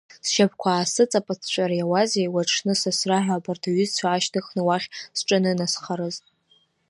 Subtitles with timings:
[0.25, 6.15] Сшьапқәа аасыҵаԥыҵәҵәар иауазеи, уи аҽны сасра ҳәа абарҭ аҩызцәа аашьҭыхны уахь сҿанынасхарыз!